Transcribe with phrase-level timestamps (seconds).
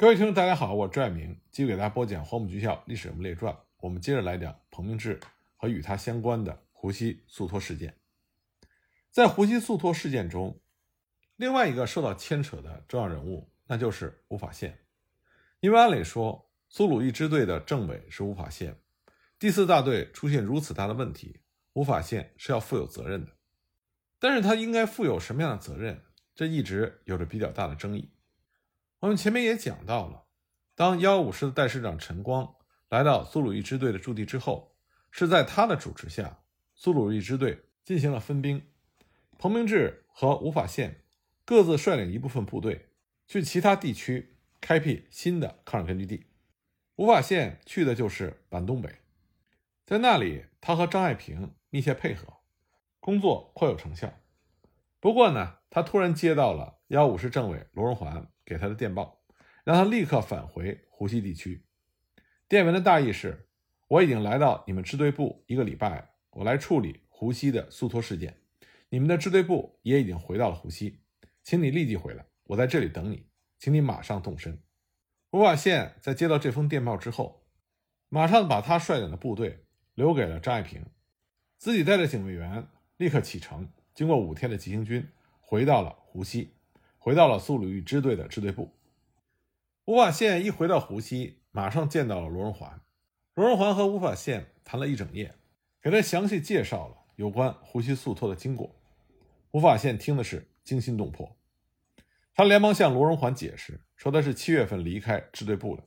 [0.00, 3.52] 各位听众，大家好，我是拽明，继续给大家播讲《黄埔军校历史人物列传》。
[3.78, 5.18] 我们接着来讲彭明志
[5.56, 7.92] 和与他相关的湖西粟托事件。
[9.10, 10.60] 在湖西粟托事件中，
[11.34, 14.78] 另外一个受到牵扯的重要人物，那就是吴法宪。
[15.58, 18.76] 因为按理说，苏鲁豫支队的政委是吴法宪，
[19.36, 21.40] 第四大队出现如此大的问题，
[21.72, 23.32] 吴法宪是要负有责任的。
[24.20, 26.04] 但是他应该负有什么样的责任，
[26.36, 28.12] 这一直有着比较大的争议。
[29.00, 30.24] 我们前面也讲到了，
[30.74, 32.56] 当幺五师的代师长陈光
[32.88, 34.74] 来到苏鲁豫支队的驻地之后，
[35.12, 36.40] 是在他的主持下，
[36.74, 38.66] 苏鲁豫支队进行了分兵，
[39.38, 41.04] 彭明志和吴法宪
[41.44, 42.88] 各自率领一部分部队
[43.28, 46.26] 去其他地区开辟新的抗日根据地。
[46.96, 48.96] 吴法宪去的就是皖东北，
[49.86, 52.38] 在那里，他和张爱萍密切配合，
[52.98, 54.12] 工作颇有成效。
[54.98, 58.28] 不过呢，他突然接到了幺五师政委罗荣桓。
[58.48, 59.20] 给他的电报，
[59.62, 61.66] 让他立刻返回湖西地区。
[62.48, 63.46] 电文的大意是：
[63.88, 68.40] 我已经来到你们支队部一个礼拜，我来处理湖西的苏托事件。
[68.88, 71.02] 你们的支队部也已经回到了湖西，
[71.42, 73.26] 请你立即回来，我在这里等你，
[73.58, 74.58] 请你马上动身。
[75.32, 77.44] 吴法宪在接到这封电报之后，
[78.08, 80.86] 马上把他率领的部队留给了张爱萍，
[81.58, 85.06] 自己带着警卫员立刻启程，经过五天的急行军，
[85.38, 86.54] 回到了湖西。
[87.08, 88.70] 回到了苏鲁豫支队的支队部，
[89.86, 92.82] 吴法宪一回到湖西，马上见到了罗荣桓。
[93.34, 95.34] 罗荣桓和吴法宪谈了一整夜，
[95.80, 98.78] 给他详细介绍了有关湖西粟托的经过。
[99.52, 101.34] 吴法宪听的是惊心动魄，
[102.34, 105.84] 他连忙向罗荣桓解释，说他是七月份离开支队部的，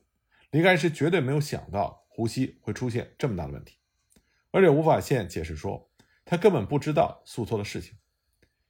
[0.50, 3.76] 离开时绝对没有想到湖西会出现这么大的问题。
[4.50, 5.88] 而且吴法宪解释说，
[6.24, 7.96] 他根本不知道粟托的事情，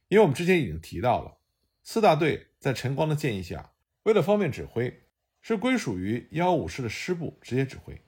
[0.07, 1.39] 因为我们之前已经提到了。
[1.85, 5.03] 四大队在陈光的建议下，为了方便指挥，
[5.41, 8.01] 是归属于幺五师的师部直接指挥，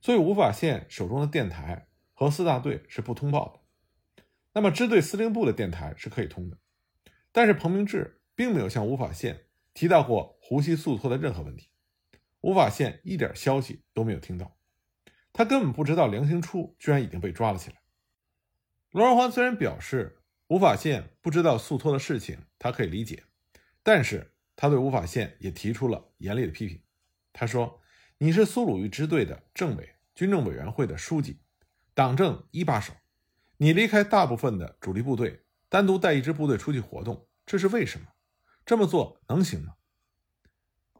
[0.00, 4.22] 所以吴法宪手中的电台和四大队是不通报的。
[4.52, 6.58] 那么支队司令部的电台是可以通的，
[7.30, 11.70] 但是彭明志并没有向吴法宪提到过湖西粟托的任何问题，
[12.40, 14.56] 吴法宪一点消息都没有听到，
[15.32, 17.76] 他根本不知道梁兴初居然已经被抓了起来。
[18.90, 20.20] 罗荣桓虽然表示。
[20.48, 23.24] 吴法宪不知道粟托的事情，他可以理解，
[23.82, 26.82] 但是他对吴法宪也提出了严厉的批评。
[27.32, 27.80] 他说
[28.18, 31.40] ：“你是苏鲁豫支队的政委、军政委员会的书记、
[31.94, 32.92] 党政一把手，
[33.56, 38.08] 你离开大部分的主力部队，单独带一支部队出去活动，这是为什么？
[38.66, 39.76] 这么做能行吗？”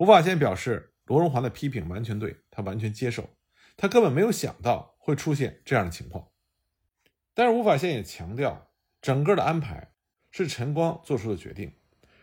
[0.00, 3.37] 吴法宪表示，罗荣桓的批评完全对他完全接受，
[3.76, 6.31] 他根本没有想到会出现这样的情况。
[7.34, 8.71] 但是吴法宪也强调。
[9.04, 9.91] 整个的安排
[10.31, 11.70] 是陈光做出的决定，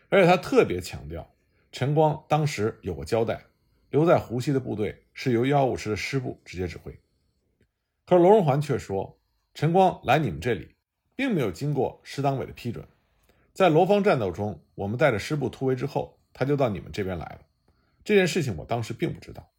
[0.10, 1.32] 而且他特别强调，
[1.72, 3.40] 陈光当时有过交代，
[3.92, 6.92] 留在湖西的部队是由幺五师的师部直接指挥。
[8.08, 9.20] 可是罗荣桓却说，
[9.54, 10.74] 陈光来你们这里，
[11.16, 12.88] 并没有经过师党委的批准，
[13.54, 17.42] 在罗芳战斗中，我们带着师部突围之后，他就到你们这边来了。
[18.04, 19.52] 这件事情我当时并不知道。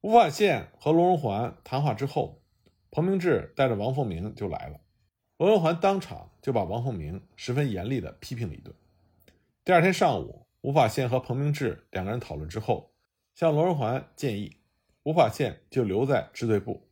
[0.00, 2.40] 吴法宪和罗荣桓谈话之后，
[2.90, 4.80] 彭明志带着王凤鸣就来了。
[5.36, 8.74] 罗荣桓当场就把王凤鸣十分严厉地批评了一顿。
[9.66, 12.90] 第二天上午，吴法宪和彭明志两个人讨论之后，
[13.34, 14.56] 向罗荣桓建议，
[15.02, 16.88] 吴法宪就留在支队部。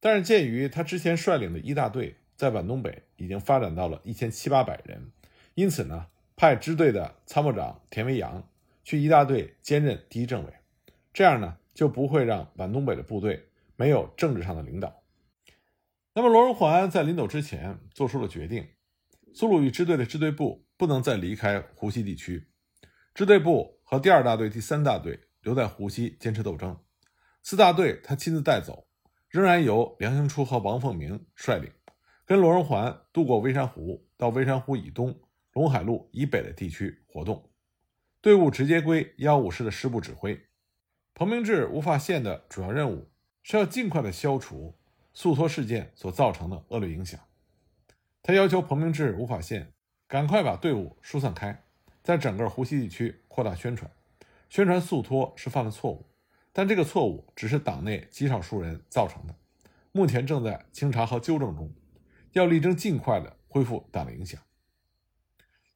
[0.00, 5.10] 但是鉴于他之前率领的一大队在皖东北已经发展到了一千七八百人，
[5.54, 8.46] 因此呢，派支队的参谋长田维扬
[8.84, 10.52] 去一大队兼任第一政委，
[11.14, 13.46] 这样呢就不会让皖东北的部队
[13.76, 14.94] 没有政治上的领导。
[16.12, 18.68] 那么，罗荣桓在临走之前做出了决定：
[19.32, 22.48] 苏鲁豫支队的支队部不能再离开湖西地区，
[23.14, 26.76] 支队部和第二大队、第三大队留在湖西坚持斗争，
[27.42, 28.86] 四大队他亲自带走，
[29.28, 31.70] 仍然由梁兴初和王凤鸣率领，
[32.24, 35.20] 跟罗荣桓渡过微山湖，到微山湖以东、
[35.52, 37.50] 陇海路以北的地区活动，
[38.20, 40.40] 队伍直接归幺五师的师部指挥。
[41.14, 43.10] 彭明志、吴法宪的主要任务
[43.42, 44.76] 是要尽快的消除。
[45.12, 47.18] 粟托事件所造成的恶劣影响，
[48.22, 49.72] 他要求彭明志、吴法宪
[50.06, 51.64] 赶快把队伍疏散开，
[52.02, 53.90] 在整个湖西地区扩大宣传，
[54.48, 56.06] 宣传粟托是犯了错误，
[56.52, 59.34] 但这个错误只是党内极少数人造成的，
[59.92, 61.72] 目前正在清查和纠正中，
[62.32, 64.40] 要力争尽快的恢复党的影响。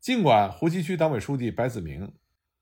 [0.01, 2.13] 尽管湖西区党委书记白子明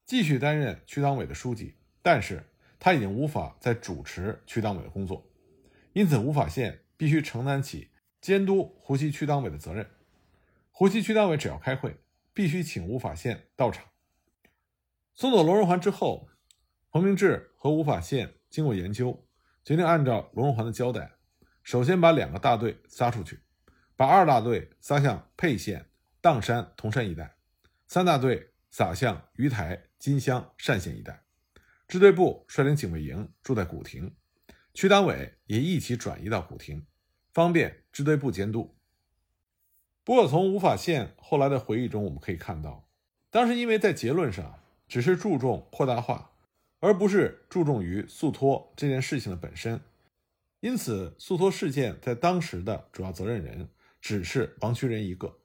[0.06, 2.48] 继续担任区党委的书记，但是
[2.78, 5.28] 他已经无法再主持区党委的工作。
[5.92, 7.88] 因此，吴法宪必须承担起
[8.22, 9.90] 监督湖西区党委的责任。
[10.70, 11.98] 湖西区党委只要开会，
[12.32, 13.84] 必须请吴法宪到场。
[15.12, 16.28] 送走罗荣桓之后，
[16.90, 19.26] 彭明志和吴法宪经过研究，
[19.64, 21.10] 决定按照罗荣桓的交代，
[21.64, 23.40] 首先把两个大队撒出去，
[23.96, 25.90] 把二大队撒向沛县、
[26.22, 27.36] 砀山、铜山一带，
[27.88, 31.24] 三大队撒向鱼台、金乡、单县一带。
[31.88, 34.14] 支队部率领警卫营住在古亭，
[34.72, 36.86] 区党委也一起转移到古亭，
[37.32, 38.74] 方便支队部监督。
[40.04, 42.88] 不过，从吴法宪后来的回忆中，我们可以看到，
[43.30, 44.58] 当时因为在结论上
[44.88, 46.32] 只是注重扩大化，
[46.80, 49.80] 而不是注重于速脱这件事情的本身，
[50.60, 53.68] 因此速脱事件在当时的主要责任人
[54.00, 55.38] 只是王渠仁一个。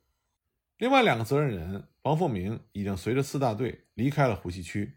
[0.79, 4.93] 另外两个责任人王凤鸣已经随着四大队离开了湖西区，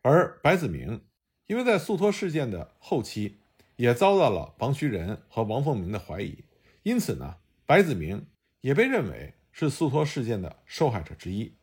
[0.00, 1.04] 而白子明
[1.46, 3.40] 因为在速脱事件的后期
[3.76, 6.44] 也遭到了王渠仁和王凤鸣的怀疑，
[6.82, 7.36] 因此呢，
[7.66, 8.26] 白子明。
[8.60, 11.54] 也被认为是速脱事件的受害者之一。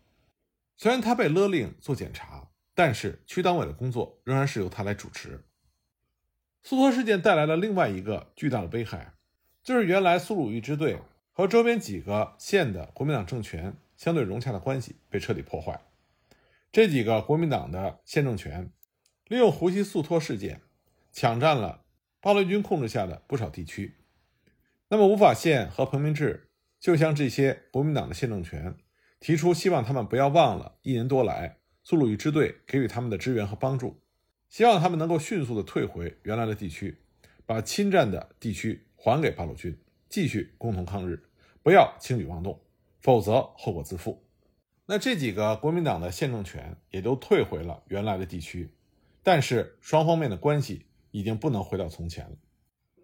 [0.77, 5.43] 虽然他被勒令做检查，但是区党委的工作仍然是由他来主持。
[6.61, 9.15] 速脱事件带来了另外一个巨大的危害，
[9.63, 10.99] 就是原来苏鲁豫支队
[11.31, 15.81] 和周边几个县的国民党政权相对融洽的关系被彻底破坏。
[16.71, 18.71] 这几个国民党的县政权
[19.25, 20.61] 利用湖西速脱事件，
[21.11, 21.80] 抢占了
[22.21, 23.97] 八路军控制下的不少地区。
[24.87, 26.47] 那么，吴法宪和彭明志。
[26.81, 28.75] 就向这些国民党的县政权
[29.19, 34.01] 提出，希望他们不要忘了一年多来苏鲁豫支队给予他们的支援和帮助，
[34.49, 36.97] 希望他们能够迅速的退回原来的地区，
[37.45, 39.79] 把侵占的地区还给八路军，
[40.09, 41.21] 继续共同抗日，
[41.61, 42.59] 不要轻举妄动，
[42.99, 44.25] 否则后果自负。
[44.87, 48.73] 那这几个国民党的县政权也都退回了原来的地区，
[49.21, 52.35] 但是双方面的关系已经不能回到从前了，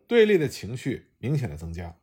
[0.07, 1.95] 对立的情绪明显的增加。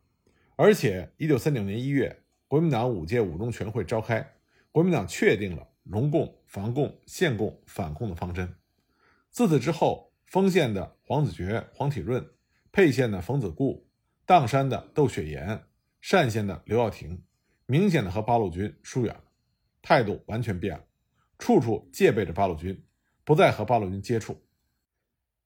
[0.56, 4.34] 而且，一九三九年一月，国民党五届五中全会召开，
[4.70, 8.54] 国民党确定了荣共、防共、限共、反共的方针。
[9.30, 12.24] 自此之后，丰县的黄子觉、黄体润，
[12.70, 13.88] 沛县的冯子固，
[14.26, 15.64] 砀山的窦雪岩，
[16.08, 17.24] 单县的刘耀廷，
[17.66, 19.24] 明显的和八路军疏远了，
[19.82, 20.84] 态度完全变了，
[21.38, 22.84] 处处戒备着八路军，
[23.24, 24.43] 不再和八路军接触。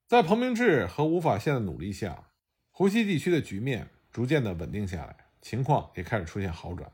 [0.08, 2.30] 在彭明志和吴法宪的努力下，
[2.70, 3.90] 湖西地区的局面。
[4.10, 6.90] 逐渐的稳定下来，情况也开始出现好转。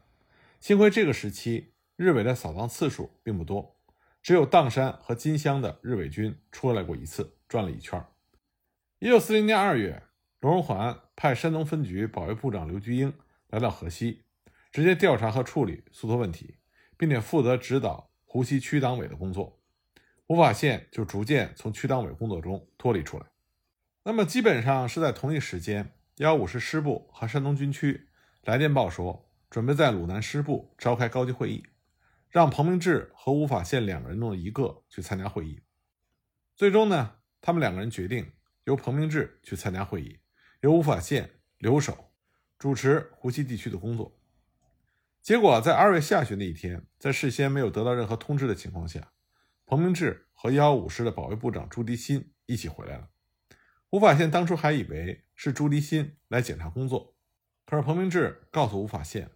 [0.58, 3.76] 幸亏这个时期日伪的扫荡次数并不多，
[4.20, 8.04] 只有砀山和金乡的日伪军出来过一次，转了一圈。
[8.98, 10.02] 一九四零年二月，
[10.40, 13.14] 罗荣桓派山东分局保卫部长刘居英
[13.46, 14.24] 来到河西，
[14.72, 16.56] 直接调查和处理速脱问题，
[16.96, 19.62] 并且负责指导湖西区党委的工作。
[20.26, 23.26] 吴法宪就逐渐从区党委工作中脱离出来。
[24.04, 25.92] 那么基本上是在同一时间。
[26.18, 28.08] 幺五师师部和山东军区
[28.44, 31.64] 来电报说，准备在鲁南师部召开高级会议，
[32.30, 35.60] 让彭明志和吴法宪两个人中的一个去参加会议。
[36.54, 38.30] 最终呢，他们两个人决定
[38.62, 40.20] 由彭明志去参加会议，
[40.60, 41.28] 由吴法宪
[41.58, 42.12] 留守
[42.60, 44.16] 主持湖西地区的工作。
[45.20, 49.10] 结果在二月下旬的一天，在事先没有得到任何通知的情况下，
[49.66, 53.08] 彭明志和幺五师的保卫部长朱迪新一起回来了。
[53.90, 57.14] 吴法宪当初还以为是朱迪新来检查工作，
[57.64, 59.30] 可是彭明志告诉吴法宪，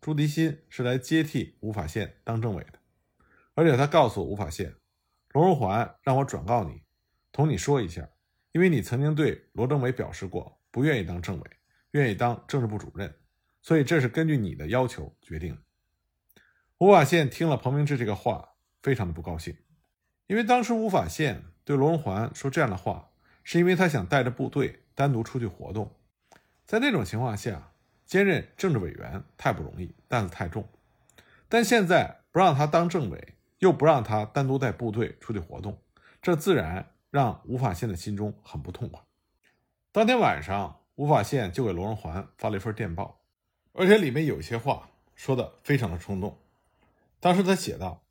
[0.00, 2.78] 朱迪新是来接替吴法宪当政委的，
[3.54, 4.74] 而且他告诉吴法宪，
[5.30, 6.82] 罗荣桓让我转告你，
[7.30, 8.08] 同你说一下，
[8.52, 11.50] 因为你曾经对罗政委表示过不愿意当政委，
[11.90, 13.14] 愿意当政治部主任，
[13.60, 15.62] 所以这是根据你的要求决定的。
[16.78, 18.50] 吴法宪听了彭明志这个话，
[18.82, 19.56] 非常的不高兴，
[20.26, 23.08] 因为当时吴法宪对罗荣桓说这样的话。
[23.48, 25.94] 是因为他想带着部队单独出去活动，
[26.64, 27.70] 在那种情况下
[28.04, 30.68] 兼任政治委员太不容易，担子太重。
[31.48, 35.78] 但现在不让他当政委，又不让他单独带部队出去活动，
[36.20, 39.00] 这自然让吴法宪的心中很不痛快。
[39.92, 43.20] 当天晚上，吴法宪就给罗荣桓发了一份电报，
[43.74, 46.36] 而且里面有些话说的非常的冲动。
[47.20, 48.02] 当时他写道：“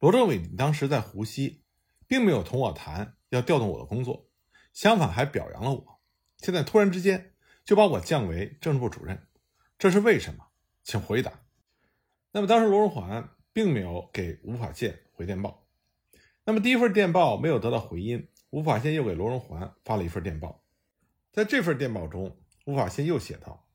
[0.00, 1.62] 罗政委，你当时在湖西，
[2.06, 4.28] 并没有同我谈要调动我的工作。”
[4.72, 6.00] 相反，还表扬了我。
[6.38, 9.26] 现在突然之间就把我降为政治部主任，
[9.78, 10.46] 这是为什么？
[10.82, 11.42] 请回答。
[12.32, 15.66] 那么当时罗荣桓并没有给吴法宪回电报。
[16.44, 20.64] 那么第一份电报没有得到回音，吴法宪又给罗荣桓发了一份电报。
[21.30, 23.68] 在这份电报中，吴法宪又写道：“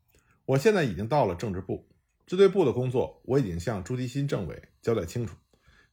[0.45, 1.87] 我现在已经到了政治部
[2.25, 5.35] 支队部的工作，我已经向朱迪新政委交代清楚，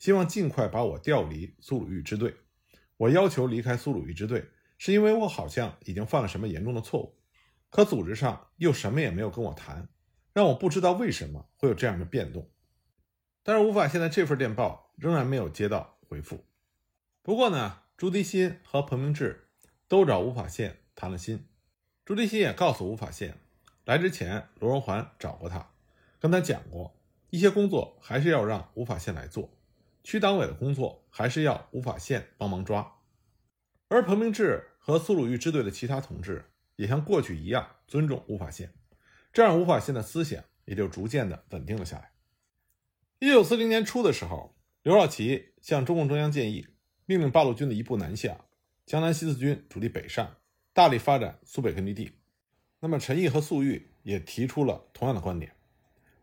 [0.03, 2.35] 希望尽快把我调离苏鲁豫支队。
[2.97, 7.17] 我要求离开苏鲁豫支队。”是因为我好像已经犯了什么严重的错误，
[7.71, 9.89] 可组织上又什么也没有跟我谈，
[10.33, 12.51] 让我不知道为什么会有这样的变动。
[13.45, 16.45] 但是吴法现在这份电报仍然没有接到回复。
[17.23, 19.51] 不过呢，朱迪新和彭明志
[19.87, 21.47] 都找吴法宪谈了心。
[22.05, 23.39] 朱迪新也告诉吴法宪，
[23.85, 25.71] 来之前罗荣桓找过他，
[26.19, 29.49] 跟他讲过，一些工作还是要让吴法宪来做，
[30.03, 32.99] 区党委的工作还是要吴法宪帮忙抓。
[33.89, 38.73] 而彭明志和苏鲁豫支队的其他同志也像过去一样尊重吴法宪，
[39.33, 42.13] 这样吴法宪的思想也就逐渐的稳定了下来。
[43.19, 46.67] 一九四零年初的时候，刘少奇向中共中央建议，
[47.07, 48.47] 命令八路军的一部南下，
[48.87, 50.39] 江南新四军主力北上，
[50.73, 52.19] 大力发展苏北根据地。
[52.81, 55.55] 那么陈毅和粟裕也提出了同样的观点。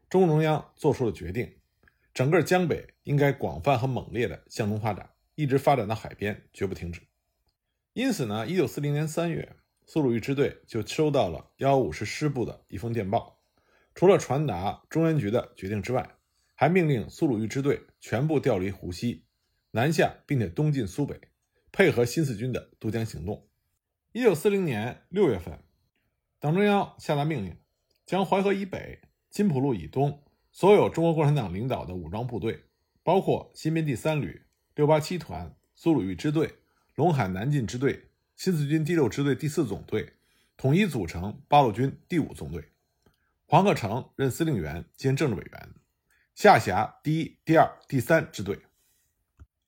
[0.10, 1.59] 中共中央做出了决定，
[2.20, 7.02] 整个江北应该广泛和猛烈的向东发展，一直发展到海边，绝不停止。
[7.94, 13.40] 因此呢，一九四零年三月，苏鲁豫支队就收到了幺五师师部的一封电报，
[13.96, 16.18] 除了传达中原局的决定之外。
[16.56, 19.24] 还命令苏鲁豫支队全部调离湖西，
[19.72, 21.22] 南下，并且东进苏北，
[21.72, 23.48] 配合新四军的渡江行动。
[24.12, 25.58] 一九四零年六月份，
[26.38, 27.56] 党中央下达命令，
[28.06, 29.00] 将淮河以北、
[29.30, 30.22] 金浦路以东
[30.52, 32.66] 所有中国共产党领导的武装部队，
[33.04, 34.42] 包括新编第三旅、
[34.76, 36.56] 六八七团、苏鲁豫支队、
[36.96, 40.14] 陇海南进支队、新四军第六支队第四总队，
[40.58, 42.72] 统一组成八路军第五纵队，
[43.46, 45.70] 黄克诚任司令员兼政治委员。
[46.36, 48.60] 下辖第一、第二、第三支队，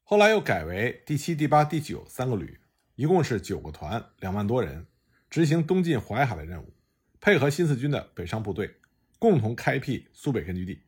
[0.03, 2.59] 后来又改为第七、第八、第九三个旅，
[2.95, 4.87] 一共是九个团，两万多人，
[5.29, 6.73] 执行东进淮海的任务，
[7.19, 8.75] 配合新四军的北上部队，
[9.21, 10.81] 共同开辟苏北根据地。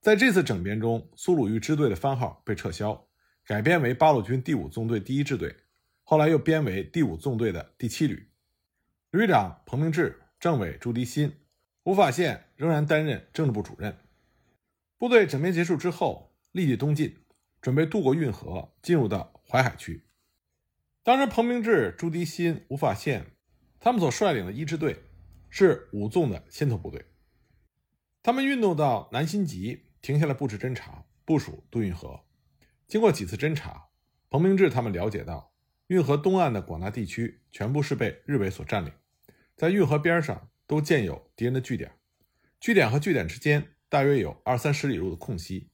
[0.00, 3.06] 在这次整编中，苏鲁豫支队的番号被撤销，
[3.44, 5.54] 改编为八路军第五纵队第一支队，
[6.02, 8.30] 后来又编为第五纵队的第七旅，
[9.10, 11.30] 旅长彭明志，政委朱迪新，
[11.82, 13.98] 吴法宪仍然担任政治部主任。
[14.96, 17.18] 部队整编结束之后，立即东进，
[17.60, 20.06] 准备渡过运河，进入到淮海区。
[21.02, 23.26] 当时，彭明志、朱迪新、吴法宪
[23.78, 25.02] 他们所率领的一支队
[25.50, 27.04] 是五纵的先头部队。
[28.24, 32.20] 他们运动到南新集，停下来布置侦察，部署渡运河。
[32.86, 33.88] 经过几次侦察，
[34.30, 35.52] 彭明志他们了解到，
[35.88, 38.92] 运河东岸的广大地区全部是被日伪所占领，
[39.56, 41.92] 在运河边上都建有敌人的据点，
[42.60, 43.68] 据点和据点之间。
[43.88, 45.68] 大约有二三十里路的空隙，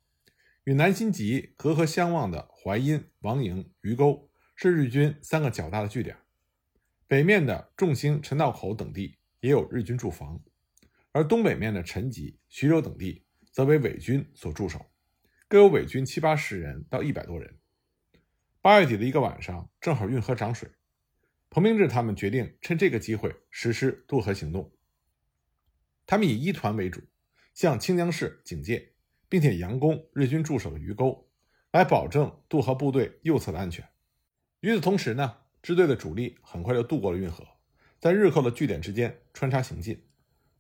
[0.65, 6.17] 与南新集隔河相望的淮阴、王营、鱼沟是日军三个较大的据点。
[7.07, 10.41] 北面的众兴、陈道口等地也有日军驻防，
[11.19, 14.87] 而东北面的陈集、徐州等地则为伪军所驻守，
[15.49, 17.59] 各有伪军七八十人到一百多人。
[18.63, 20.71] 八月底的一个晚上，正好运河涨水，
[21.51, 24.73] 彭明志他们决定趁这个机会实施渡河行动。
[26.07, 27.03] 他们以一团为主。
[27.53, 28.93] 向清江市警戒，
[29.29, 31.29] 并且佯攻日军驻守的鱼沟，
[31.73, 33.85] 来保证渡河部队右侧的安全。
[34.61, 37.45] 与此同时呢，支队的主力很快就渡过了运河，
[37.99, 40.08] 在日寇的据点之间穿插行进，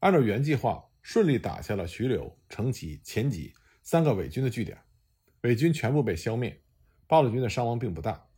[0.01, 3.53] 按照原计划顺利打下了徐柳、成吉、前吉
[3.83, 4.79] 三个伪军的据点，
[5.43, 6.61] 伪军全部被消灭，
[7.07, 8.29] 八路军的伤亡并不大。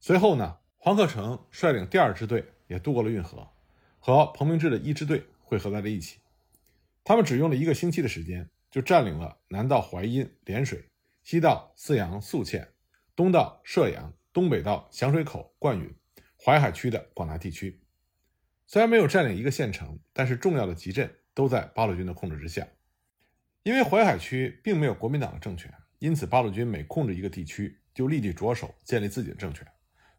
[0.00, 3.48] 随后呢，黄克诚率领第二支队也渡过了运河，
[3.98, 6.18] 和彭明志的一支队汇合在了一起。
[7.04, 10.84] 他们只用了一个星期的时间，就占领了南到淮阴涟水，
[11.22, 12.68] 西到泗阳宿迁，
[13.14, 15.94] 东到射阳，东北到响水口灌云，
[16.36, 17.80] 淮海区的广大地区。
[18.66, 22.66] 虽然没有占领一个县城，但是重要的集镇都在八路军的控制之下。
[23.62, 29.66] 因为淮海区并没有国民党的政权，因此八路军每控制一个地区，就立即着手建立自己的政权。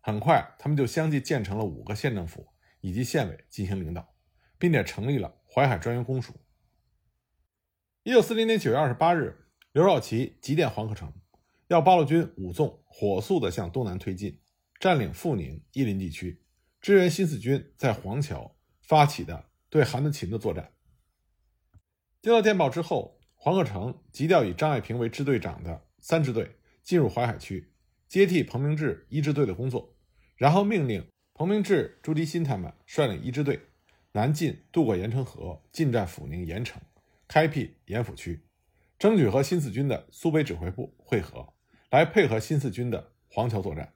[0.01, 2.48] 很快，他们就相继建成了五个县政府
[2.80, 4.16] 以及县委进行领导，
[4.58, 6.34] 并且成立了淮海专员公署。
[8.04, 9.36] 一九四零年九月二十八日，
[9.74, 11.13] 刘少奇急电黄克诚，
[11.68, 14.39] 要八路军五纵火速地向东南推进，
[14.80, 16.42] 占领阜宁、伊林地区，
[16.88, 20.72] 支援新四军在黄桥发起的对韩德勤的作战。
[22.22, 27.74] 接到电报之后，黄克诚急调以张爱萍为支队长的三支队进入淮海区，
[28.08, 29.98] 接替彭明志一支队的工作，
[30.38, 33.60] 然后命令彭明志、朱迪新他们率领一支队
[34.13, 36.82] 南进，渡过盐城河，进占阜宁、盐城。
[37.27, 38.48] 开辟盐府区，
[38.98, 41.53] 争取和新四军的苏北指挥部会合，
[41.89, 43.94] 来配合新四军的黄桥作战。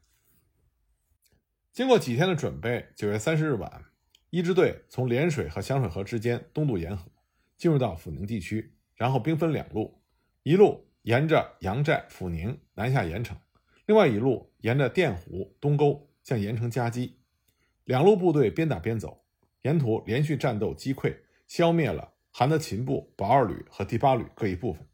[1.73, 3.85] 经过几天的准备，九月三十日晚，
[4.29, 7.09] 一支队从涟水和响水河之间东渡沿河，
[7.55, 10.01] 进入到阜宁地区，然后兵分两路：
[10.43, 13.37] 一路沿着杨寨、阜宁南下盐城，
[13.85, 17.21] 另外一路沿着淀湖、东沟向盐城夹击。
[17.85, 19.23] 两路部队边打边走，
[19.61, 22.11] 沿途连续战斗击溃，消灭了。
[22.31, 24.85] 韩德勤部保二旅和第八旅各一部分，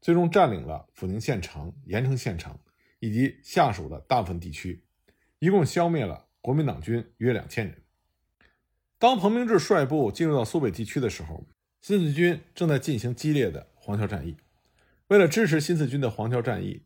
[0.00, 2.56] 最终占领了阜宁县城、盐城县城
[3.00, 4.84] 以及下属的大部分地区，
[5.40, 7.82] 一共消灭了国民党军约两千人。
[8.98, 11.46] 当彭明志率部进入到苏北地区的时候，
[11.80, 14.36] 新四军正在进行激烈的黄桥战役。
[15.08, 16.82] 为了支持新四军的黄桥战役，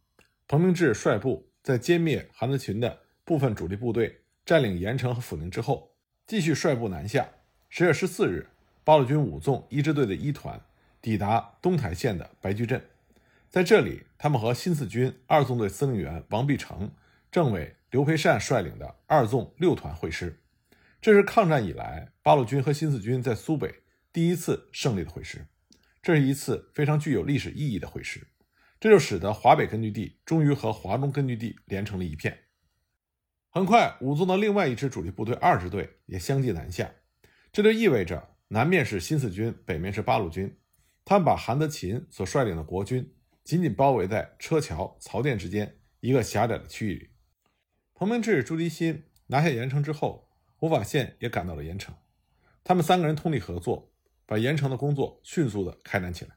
[0.47, 7.29] 彭明志率部在歼灭韩德群的部分主力部队、占领盐城和阜宁之后，继续率部南下。
[7.69, 8.47] 十月十四日，
[8.85, 10.61] 八路军五纵一支队的一团
[11.03, 12.81] 抵达东台县的白驹镇，
[13.51, 16.93] 在这里，他们和新四军二纵队司令员王必成、
[17.35, 20.41] 政委刘培善率领的二纵六团会师。
[21.01, 25.45] 这是抗战以来八路军和新四军在苏北第一次胜利的会师。
[26.01, 28.29] 这是一次非常具有历史意义的会师，
[28.79, 32.39] 这就使得华北根据地终于和华中根据地连成了一片。
[33.51, 36.89] 很快，武纵的另外一支主力部队二支队也相继南下，
[37.51, 40.57] 这就意味着南面是新四军，北面是八路军，
[41.05, 43.13] 他们把韩德勤所率领的国军
[43.43, 47.11] 紧紧包围在车桥、曹店之间一个狭窄的区域里。
[47.95, 51.95] 彭明志、朱迪新拿下盐城之后，吴法宪也赶到了盐城，
[52.65, 53.93] 他们三个人通力合作。
[54.27, 56.35] 把盐城的工作迅速地开展起来。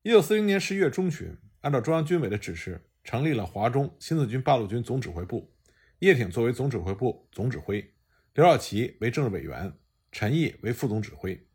[0.00, 5.52] 一九四零年十一月中旬，按照中央军委的指示，成立了华中新四军八路军总指挥部，
[5.98, 7.92] 叶挺作为总指挥部总指挥，
[8.32, 9.74] 刘少奇为政治委员，
[10.10, 11.46] 陈毅为副总指挥。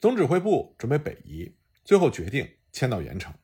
[0.00, 3.34] 总指挥部准备北移，最后决定迁到盐城。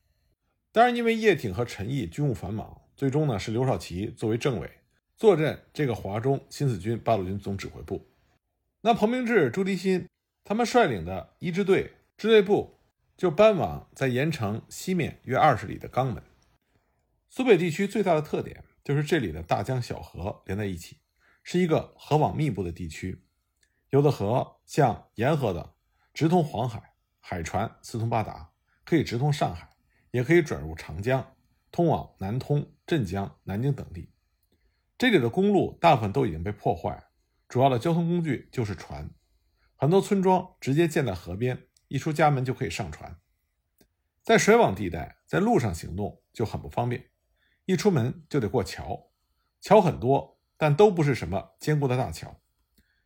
[0.71, 4.71] 当然，因为叶挺和陈毅军务繁忙，最终呢是刘少奇作为政委
[5.21, 8.11] 坐镇这个华中新四军八路军总指挥部。
[8.81, 10.09] 那彭明志、朱迪新。
[10.43, 12.81] 他们率领的一支队支队部
[13.19, 16.23] 就搬往在盐城西面约二十里的肛门。
[17.29, 20.97] 苏北地区最大的特点就是这里的大江小河连在一起，
[21.43, 23.23] 是一个河网密布的地区。
[23.91, 25.75] 有的河像沿河的
[26.15, 28.53] 直通黄海，海船四通八达，
[28.87, 29.69] 可以直通上海，
[30.12, 31.37] 也可以转入长江，
[31.71, 34.09] 通往南通、镇江、南京等地。
[35.00, 37.04] 这里的公路大部分都已经被破坏，
[37.49, 39.09] 主要的交通工具就是船。
[39.75, 43.19] 很多村庄直接建在河边，一出家门就可以上船。
[44.23, 47.08] 在水网地带，在路上行动就很不方便，
[47.65, 49.10] 一出门就得过桥。
[49.63, 52.39] 桥很多，但都不是什么坚固的大桥，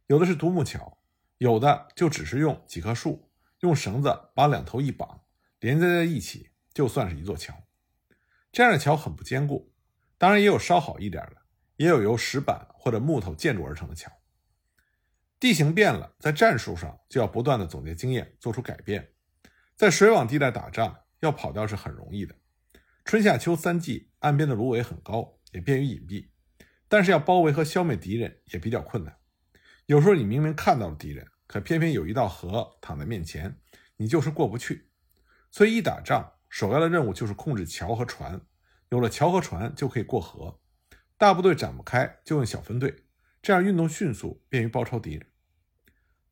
[0.09, 0.99] 有的是独木桥，
[1.39, 3.31] 有的就只是用几棵树，
[3.61, 5.23] 用绳子把两头一绑，
[5.61, 7.55] 连接在一起，就算是一座桥。
[8.51, 9.73] 这样的桥很不坚固，
[10.19, 11.44] 当然也有稍好一点的，
[11.77, 14.11] 也有由石板或者木头建筑而成的桥。
[15.41, 19.13] 地形变了，在战术上就要不断的总结经验，做出改变。
[19.77, 22.35] 在水网地带打仗，要跑掉是很容易的。
[23.05, 26.31] 春夏秋三季，岸边的芦苇很高，也便于隐蔽。
[26.89, 29.17] 但是要包围和消灭敌人也比较困难。
[29.87, 33.59] 有时候你明明看到了敌人，可偏偏有一道河躺在面前，
[33.97, 34.89] 你就是过不去。
[35.51, 38.41] 所以一打仗，首要的任务就是控制桥和船。
[38.89, 40.61] 有了桥和船，就可以过河。
[41.17, 43.05] 大部队展不开，就用小分队，
[43.41, 45.27] 这样运动迅速，便于包抄敌人。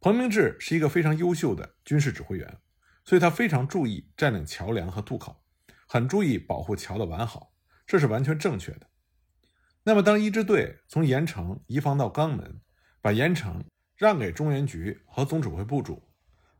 [0.01, 2.59] 彭明志是一个非常优秀的军事指挥员，
[3.05, 5.45] 所以他非常注意占领桥梁和渡口，
[5.87, 7.53] 很注意保护桥的完好，
[7.87, 8.89] 这是完全正确的。
[9.85, 12.61] 那么，当一支队从盐城移防到肛门，
[13.01, 13.65] 把盐城
[13.97, 16.09] 让给中原局和总指挥部住，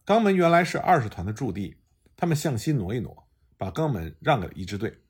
[0.07, 1.83] 肛门原来是二十团的驻地，
[2.17, 5.03] 他们向西挪一挪，把肛门让给了一支队。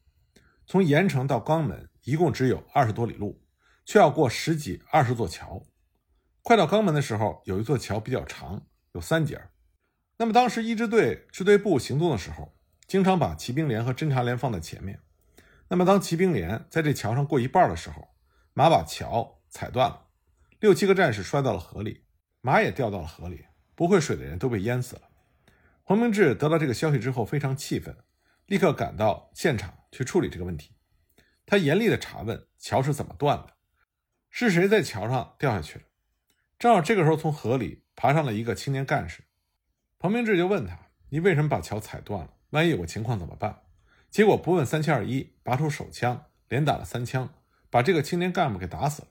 [0.66, 3.40] 从盐城到肛门一共只有二十多里路，
[3.84, 5.64] 却要过十几、二十座桥。
[6.42, 9.40] 快到肛门的时候，有一座桥比较长，有三节。
[10.18, 15.00] 那么当时一支队支队部行动的时候，经常把骑兵连和侦察连放在前面。
[15.68, 18.08] 那么当骑兵连在这桥上过一半的时候，
[18.52, 20.08] 马把桥踩断了，
[20.58, 22.04] 六七个战士摔到了河里，
[22.40, 25.02] 马也掉到了河里，不会水的人都被淹死了。
[25.84, 27.96] 黄明志得到这个消息之后非常气愤，
[28.46, 30.74] 立刻赶到现场去处理这个问题。
[31.46, 33.54] 他严厉地查问桥是怎么断的，
[34.30, 35.84] 是谁在桥上掉下去了。
[36.58, 39.24] 正好这个时候，从河里爬上了一个青年干事，
[39.98, 42.34] 彭明志就问他：“你为什么把桥踩断了？
[42.50, 43.62] 万一有个情况怎么办？”
[44.10, 47.34] 结果不问三七二一，拔出手枪，连打了三枪，
[47.70, 49.08] 把这个青年干部给打死了。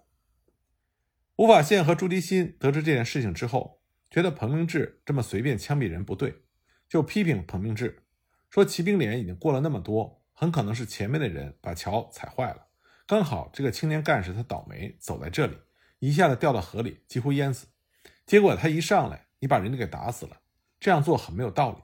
[1.38, 6.44] 吴法宪和朱迪新得知这件事情之后，觉得彭明志这么随便枪毙人不对，
[6.88, 8.04] 就批评彭明志
[8.50, 12.68] 说：“骑兵连已经过了那么多，很可能是前面的人把桥踩坏了，
[13.06, 15.58] 刚好这个青年干事他倒霉走在这里。”
[16.00, 17.68] 一下子掉到河里，几乎淹死。
[18.26, 20.42] 结果他一上来，你把人家给打死了，
[20.80, 21.78] 这样做很没有道理。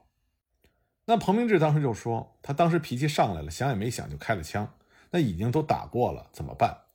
[1.06, 4.76] 那彭明志当时就说，他当时脾气上来了，想也没想就开了枪。
[5.12, 6.86] 那已经都打过了，怎么办？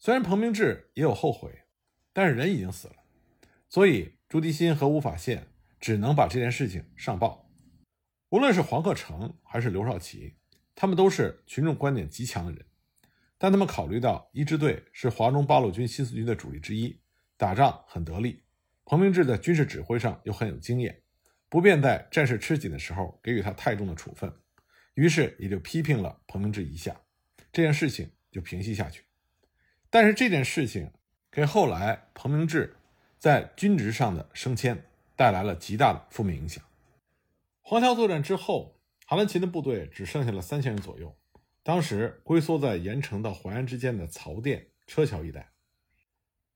[0.00, 1.62] 虽然彭明志也有后悔，
[2.12, 2.96] 但是人已经死了，
[3.68, 5.46] 所以朱迪新和吴法宪
[5.78, 7.48] 只能把这件事情上报。
[8.30, 10.34] 无论是黄克诚还是刘少奇，
[10.80, 12.64] 他们都是群众观点极强的人。
[13.36, 16.98] 但他们考虑到一支队是华中八路军新四军的主力之一，
[17.36, 18.42] 打仗很得力，
[18.86, 21.02] 彭明志在军事指挥上又很有经验，
[21.50, 24.32] 不便在战事吃紧的时候给予他太重的处分，
[24.94, 26.98] 于是也就批评了彭明志一下，
[27.52, 29.04] 这件事情就平息下去。
[29.90, 30.90] 但是这件事情
[31.30, 32.74] 给后来彭明志
[33.18, 34.82] 在军职上的升迁
[35.14, 36.64] 带来了极大的负面影响。
[37.60, 38.79] 黄桥作战之后，
[39.10, 41.18] 韩德勤的部队只剩下了三千人左右。
[41.64, 45.50] 当时龟缩在盐城到淮安之间的曹店、车桥一带，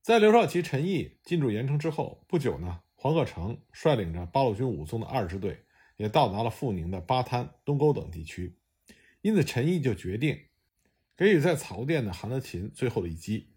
[0.01, 5.65] 在刘少奇、陈毅进驻盐城之后不久呢，黄克诚率领着八路军武松的二支队
[5.97, 8.57] 也到达了阜宁的八滩、东沟等地区，
[9.21, 10.39] 因此陈毅就决定
[11.17, 13.51] 给予在曹店的韩德勤最后的一击。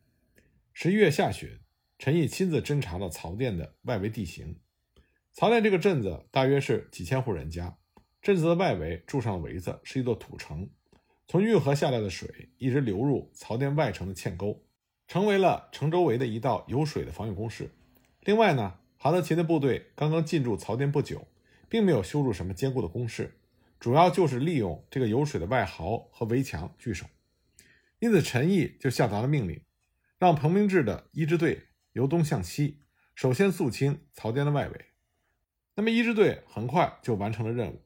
[0.72, 1.61] 十一月下旬，
[2.00, 4.58] 陈毅亲自侦察了曹店的外围地形。
[5.32, 7.77] 曹店这个镇子大约是几千户人家，
[8.20, 10.68] 镇子的外围筑上了围子，是一座土城。
[11.26, 14.64] 从运河下来的水一直流入曹店外城的堑沟，
[15.07, 17.70] 成为了城周围的一道有水的防御工事。
[18.22, 21.28] 另外呢，韩德勤的部队刚刚进驻曹店不久，
[21.68, 23.38] 并没有修筑什么坚固的工事，
[23.78, 27.07] 主要就是利用这个有水的外壕和围墙据守。
[28.00, 29.61] 因此，陈毅就下达了命令，
[30.18, 32.83] 让彭明志的一支队由东向西，
[33.14, 34.87] 首先肃清曹店的外围。
[35.74, 37.83] 那么，一支队很快就完成了任务。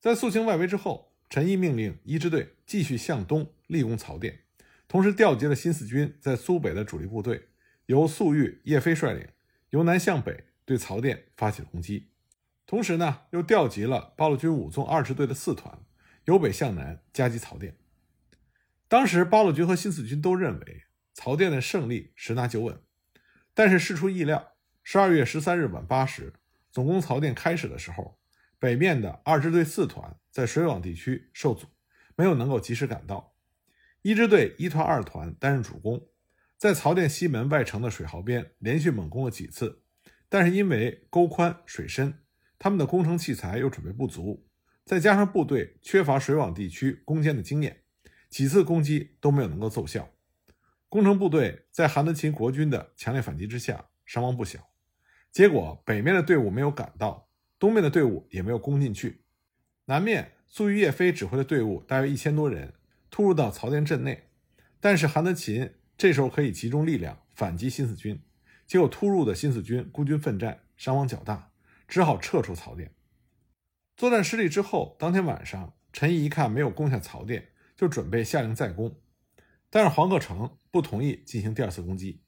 [0.00, 1.08] 在肃清外围之后。
[1.32, 4.40] 陈毅命令一支队继续向东立功曹店，
[4.88, 7.50] 同时调集了新四军在苏北的主力部队，
[7.86, 9.28] 由粟裕、叶飞率领，
[9.68, 12.10] 由南向北对曹店发起攻击。
[12.66, 15.78] 同时呢，又调集了八路军五纵二支队的四团，
[16.24, 17.76] 由北向南夹击曹店。
[18.88, 20.82] 当时八路军和新四军都认为
[21.14, 22.76] 曹店的胜利十拿九稳，
[23.54, 26.32] 但是事出意料，十二月十三日晚八时，
[26.72, 28.19] 总攻曹店开始的时候。
[28.60, 31.66] 北面的二支队四团在水网地区受阻，
[32.14, 33.34] 没有能够及时赶到。
[34.02, 36.08] 一支队一团、二团担任主攻，
[36.58, 39.82] 在曹店西门外城的水壕边连续猛攻了几次，
[40.28, 42.18] 但是因为沟宽水深，
[42.58, 44.46] 他们的工程器材又准备不足，
[44.84, 47.84] 再加上部队缺乏水网地区攻坚的经验，
[48.28, 50.10] 几次攻击都没有能够奏效。
[50.90, 54.68] 工程部队在韩德勤国军的强烈反击之下，伤亡不小。
[55.32, 57.29] 结果北面的队伍没有赶到。
[57.60, 59.20] 东面的队伍也没有攻进去，
[59.84, 62.72] 南面粟裕、叶飞指挥的队伍大约一千多人
[63.10, 64.30] 突入到曹店镇内，
[64.80, 68.22] 但是韩德勤这时候可以集中力量反击新四军，
[68.66, 71.52] 结果突入的新四军孤军奋战，伤亡较大，
[71.86, 72.94] 只好撤出曹店。
[73.94, 78.98] 作战失利之后，当天晚上，陈毅一看没有攻下曹店，就准备下令再攻，
[79.68, 82.22] 但是黄克诚不同意进行第二次攻击，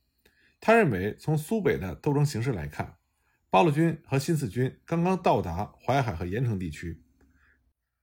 [0.60, 2.98] 他认为从苏北的斗争形势来看。
[3.52, 7.02] 八路军和新四军刚刚到达淮海和盐城地区，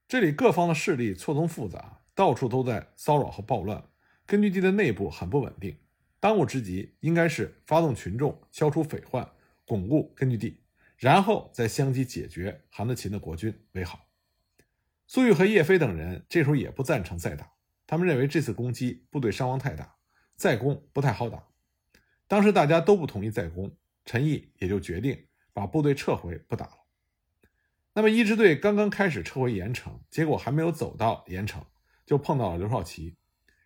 [0.07, 3.83] 这里各方的势力错综复杂，到处都在骚扰和暴乱，
[4.27, 5.75] 根据地的内部很不稳定。
[6.19, 9.27] 当务之急应该是发动群众，消除匪患，
[9.65, 10.62] 巩固根据地，
[10.97, 14.07] 然后再相机解决韩德勤的国军为好。
[15.07, 17.53] 粟裕和叶飞等人这时候也不赞成再打，
[17.88, 19.95] 他们认为这次攻击部队伤亡太大，
[20.35, 21.43] 再攻不太好打。
[22.27, 25.25] 当时大家都不同意再攻，陈毅也就决定。
[25.60, 26.86] 把部队撤回，不打了。
[27.91, 31.65] 那么一支队刚刚开始撤回盐城，结果还没有走到盐城，
[32.06, 33.17] 就碰到了刘少奇。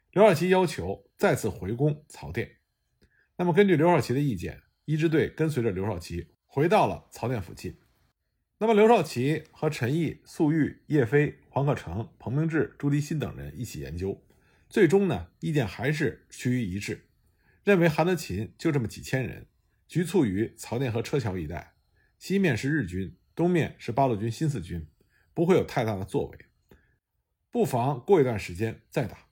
[0.09, 2.57] 刘少奇要求再次回攻曹店。
[3.35, 7.77] 那么根据刘少奇的意见，一支队跟随着刘少奇回到了曹店附近。
[8.57, 14.19] 那么刘少奇和陈毅、粟裕、叶飞、黄克诚、彭明志、朱迪新等人一起研究，
[14.67, 17.05] 最终呢意见还是趋于一致，
[17.63, 19.45] 认为韩德勤就这么几千人，
[19.87, 21.72] 局促于曹店和车桥一带。
[22.23, 24.87] 西面是日军，东面是八路军新四军，
[25.33, 26.37] 不会有太大的作为，
[27.51, 29.27] 不妨过一段时间再打。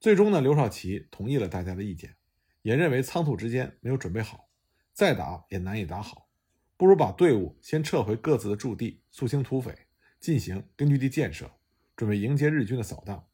[0.00, 2.16] 最终呢，刘少奇同意了大家的意见，
[2.62, 4.48] 也认为仓促之间没有准备好，
[4.92, 6.28] 再打也难以打好，
[6.76, 9.86] 不如把队伍先撤回各自的驻地，肃清土匪，
[10.18, 11.48] 进行根据地建设，
[11.94, 13.28] 准备迎接日军的扫荡。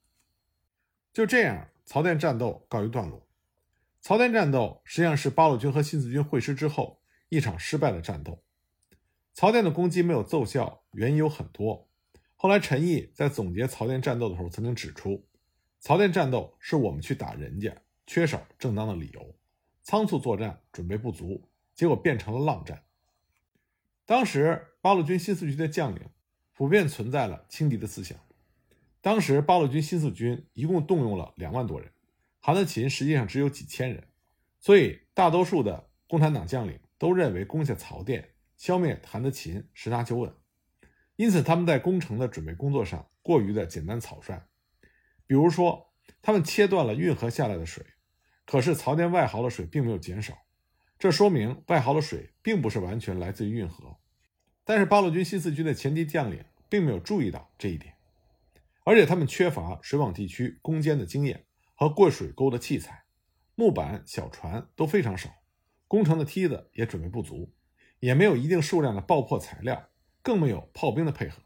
[1.11, 3.27] 就这样，曹店战斗告一段落。
[4.03, 8.44] 曹店战斗实际上是八路军和新四军会师之后一场失败的战斗。
[9.35, 11.88] 曹店的攻击没有奏效，原因有很多。
[12.37, 15.27] 后来陈毅在总结曹店战斗的时候，曾经指出，
[15.81, 19.35] 曹店战斗是我们去打人家，缺少正当的理由，
[19.83, 22.85] 仓促作战，准备不足，结果变成了浪战。
[24.07, 26.03] 当时八路军新四军的将领
[26.53, 28.16] 普遍存在了轻敌的思想。
[29.01, 31.90] 当时八路军新四军一共动用了两万多人，
[32.38, 34.07] 韩德勤实际上只有几千人，
[34.61, 38.31] 所以大多数的共产党将领都认为攻下曹店。
[38.57, 40.35] 消灭韩德勤十拿九稳，
[41.17, 44.49] 因此他们在攻城的准备工作上过于的简单草率。
[45.27, 47.85] 比如说，他们切断了运河下来的水，
[48.45, 50.37] 可是曹甸外壕的水并没有减少，
[50.99, 53.97] 这说明外壕的水并不是完全来自于运河。
[54.64, 57.95] 但是八路军新四军的前敌将领并没有注意到这一点，
[58.85, 63.05] 而且他们缺乏水网地区攻坚的经验和过水沟的器材，
[63.55, 65.31] 木板、小船都非常少，
[65.87, 67.53] 攻城的梯子也准备不足，
[68.00, 69.88] 也没有一定数量的爆破材料，
[70.22, 71.42] 更没有炮兵的配合，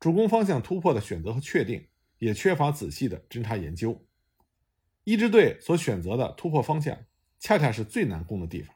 [0.00, 1.86] 主攻方向突破的选择和确定。
[2.18, 4.06] 也缺乏仔细的侦查研究，
[5.04, 6.96] 一支队所选择的突破方向，
[7.38, 8.74] 恰恰是最难攻的地方，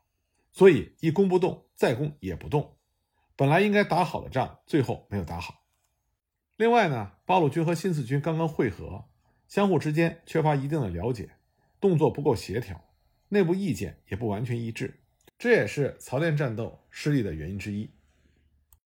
[0.53, 2.77] 所以一攻不动，再攻也不动。
[3.37, 5.65] 本来应该打好的仗，最后没有打好。
[6.57, 9.07] 另外呢，八路军和新四军刚刚会合，
[9.49, 11.31] 相互之间缺乏一定的了解，
[11.81, 12.91] 动作不够协调，
[13.31, 15.00] 内部意见也不完全一致，
[15.41, 17.89] 这也是曹甸战斗失利的原因之一。